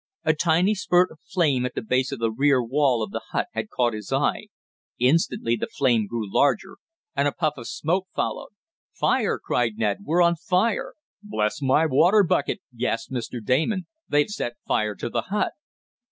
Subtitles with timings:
[0.23, 3.49] A tiny spurt of flame at the base of the rear wall of the hut
[3.53, 4.47] had caught his eye.
[4.97, 6.77] Instantly the flame grew larger,
[7.15, 8.49] and a puff of smoke followed.
[8.93, 9.99] "Fire!" cried Ned.
[10.03, 13.45] "We're on fire!" "Bless my water bucket!" gasped Mr.
[13.45, 13.85] Damon.
[14.09, 15.51] "They've set fire to the hut!"